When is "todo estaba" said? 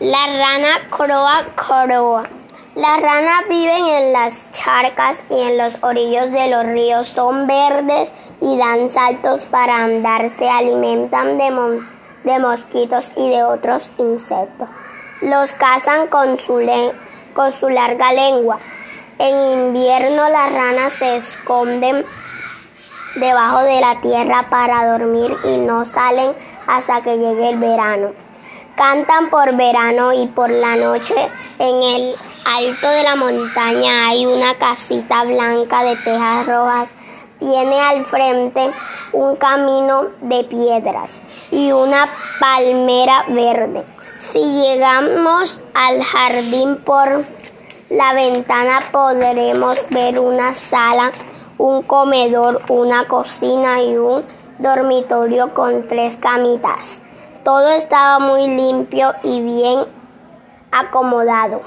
57.46-58.18